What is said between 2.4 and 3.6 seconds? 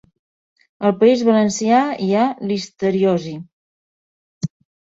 listeriosi